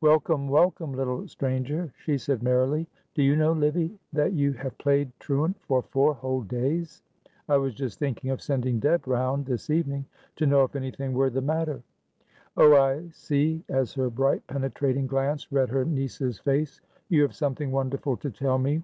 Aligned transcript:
"Welcome, 0.00 0.48
welcome, 0.48 0.92
little 0.94 1.28
stranger," 1.28 1.92
she 1.98 2.16
said, 2.16 2.42
merrily; 2.42 2.86
"do 3.14 3.22
you 3.22 3.36
know, 3.36 3.52
Livy, 3.52 3.94
that 4.10 4.32
you 4.32 4.52
have 4.54 4.78
played 4.78 5.12
truant 5.20 5.60
for 5.60 5.82
four 5.82 6.14
whole 6.14 6.40
days. 6.40 7.02
I 7.46 7.58
was 7.58 7.74
just 7.74 7.98
thinking 7.98 8.30
of 8.30 8.40
sending 8.40 8.78
Deb 8.80 9.06
round 9.06 9.44
this 9.44 9.68
evening 9.68 10.06
to 10.36 10.46
know 10.46 10.64
if 10.64 10.76
anything 10.76 11.12
were 11.12 11.28
the 11.28 11.42
matter. 11.42 11.82
Oh, 12.56 12.74
I 12.74 13.10
see," 13.10 13.62
as 13.68 13.92
her 13.92 14.08
bright, 14.08 14.46
penetrating 14.46 15.06
glance 15.06 15.52
read 15.52 15.68
her 15.68 15.84
niece's 15.84 16.38
face. 16.38 16.80
"You 17.10 17.20
have 17.20 17.34
something 17.36 17.70
wonderful 17.70 18.16
to 18.16 18.30
tell 18.30 18.56
me. 18.56 18.82